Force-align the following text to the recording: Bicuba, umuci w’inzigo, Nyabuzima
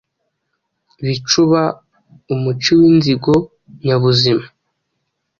Bicuba, 1.05 1.61
umuci 2.33 2.71
w’inzigo, 2.79 3.33
Nyabuzima 3.85 4.45